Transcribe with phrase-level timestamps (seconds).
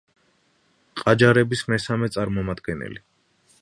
[1.03, 3.05] ყაჯარების მესამე წარმომადგენელი.